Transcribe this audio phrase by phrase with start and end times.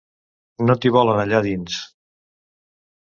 [0.69, 1.75] No t’hi volen allà dins.